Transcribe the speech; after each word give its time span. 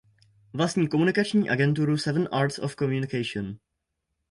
Vlastní 0.53 0.87
komunikační 0.87 1.49
agenturu 1.49 1.97
Seven 1.97 2.29
Arts 2.31 2.59
of 2.59 2.75
Communication. 2.75 3.57